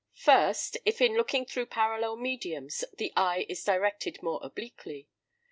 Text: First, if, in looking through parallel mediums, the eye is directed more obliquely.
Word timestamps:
First, 0.15 0.79
if, 0.83 0.99
in 0.99 1.15
looking 1.15 1.45
through 1.45 1.67
parallel 1.67 2.15
mediums, 2.15 2.83
the 2.97 3.13
eye 3.15 3.45
is 3.47 3.63
directed 3.63 4.23
more 4.23 4.39
obliquely. 4.41 5.09